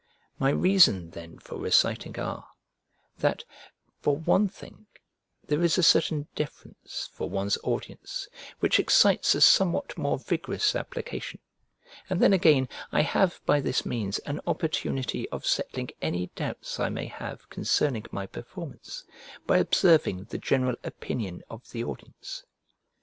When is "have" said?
13.03-13.41, 17.05-17.47